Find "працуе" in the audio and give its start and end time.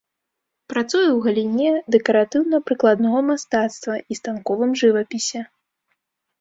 0.71-1.09